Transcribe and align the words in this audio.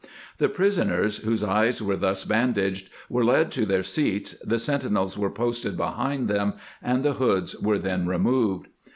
The 0.39 0.49
prisoners, 0.49 1.17
whose 1.17 1.43
eyes 1.43 1.79
were 1.79 1.95
thus 1.95 2.23
bandaged, 2.23 2.89
were 3.07 3.23
led 3.23 3.51
to 3.51 3.67
their 3.67 3.83
seats, 3.83 4.33
the 4.43 4.57
sentinels 4.57 5.15
were 5.15 5.29
posted 5.29 5.77
behind 5.77 6.27
them, 6.27 6.53
and 6.81 7.03
the 7.03 7.13
hoods 7.13 7.55
were 7.59 7.77
then 7.77 8.07
re 8.07 8.17
moved. 8.17 8.69